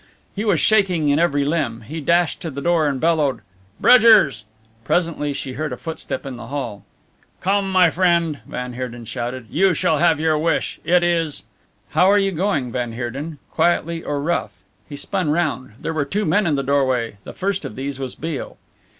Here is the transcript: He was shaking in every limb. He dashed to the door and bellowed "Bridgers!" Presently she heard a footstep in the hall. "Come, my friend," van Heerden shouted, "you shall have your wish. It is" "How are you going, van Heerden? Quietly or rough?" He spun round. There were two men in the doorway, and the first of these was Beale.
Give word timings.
He 0.35 0.43
was 0.45 0.59
shaking 0.59 1.09
in 1.09 1.19
every 1.19 1.45
limb. 1.45 1.81
He 1.81 2.01
dashed 2.01 2.39
to 2.41 2.49
the 2.49 2.59
door 2.59 2.87
and 2.87 2.99
bellowed 2.99 3.41
"Bridgers!" 3.79 4.45
Presently 4.83 5.31
she 5.31 5.53
heard 5.53 5.71
a 5.71 5.77
footstep 5.77 6.25
in 6.25 6.37
the 6.37 6.47
hall. 6.47 6.83
"Come, 7.39 7.71
my 7.71 7.91
friend," 7.91 8.39
van 8.47 8.73
Heerden 8.73 9.05
shouted, 9.05 9.45
"you 9.51 9.75
shall 9.75 9.99
have 9.99 10.19
your 10.19 10.39
wish. 10.39 10.79
It 10.83 11.03
is" 11.03 11.43
"How 11.91 12.09
are 12.09 12.17
you 12.17 12.31
going, 12.31 12.71
van 12.71 12.93
Heerden? 12.93 13.37
Quietly 13.51 14.03
or 14.03 14.19
rough?" 14.23 14.53
He 14.89 14.95
spun 14.95 15.29
round. 15.29 15.73
There 15.79 15.93
were 15.93 16.05
two 16.05 16.25
men 16.25 16.47
in 16.47 16.55
the 16.55 16.63
doorway, 16.63 17.07
and 17.09 17.17
the 17.23 17.33
first 17.33 17.63
of 17.63 17.75
these 17.75 17.99
was 17.99 18.15
Beale. 18.15 18.57